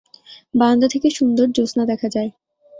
বারান্দা 0.53 0.87
থেকে 0.87 1.07
সুন্দর 1.09 1.47
জোছনা 1.51 1.83
দেখা 1.85 2.07
যায়। 2.15 2.29